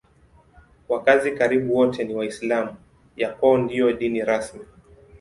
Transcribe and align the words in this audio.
Wakazi 0.89 1.31
karibu 1.31 1.75
wote 1.75 2.03
ni 2.03 2.15
Waislamu; 2.15 2.75
ya 3.17 3.29
kwao 3.33 3.57
ndiyo 3.57 3.93
dini 3.93 4.21
rasmi. 4.23 4.61